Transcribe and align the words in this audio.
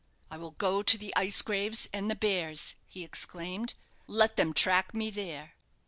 "I 0.31 0.37
will 0.37 0.49
go 0.49 0.81
to 0.81 0.97
the 0.97 1.13
ice 1.15 1.43
graves 1.43 1.87
and 1.93 2.09
the 2.09 2.15
bears!" 2.15 2.73
he 2.87 3.03
exclaimed. 3.03 3.75
"Let 4.07 4.35
them 4.35 4.51
track 4.51 4.95
me 4.95 5.11
there!" 5.11 5.53